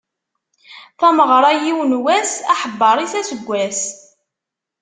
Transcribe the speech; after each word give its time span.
Tameɣra, 0.99 1.51
yiwen 1.63 1.93
wass, 2.03 2.31
aḥebber-is 2.53 3.13
aseggas. 3.19 3.81